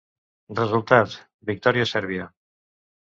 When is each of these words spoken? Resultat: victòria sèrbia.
Resultat: 0.59 1.13
victòria 1.51 1.87
sèrbia. 1.93 2.27